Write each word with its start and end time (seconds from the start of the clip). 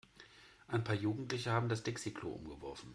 Ein 0.67 0.83
paar 0.83 0.95
Jugendliche 0.95 1.51
haben 1.51 1.69
das 1.69 1.83
Dixi-Klo 1.83 2.29
umgeworfen. 2.31 2.89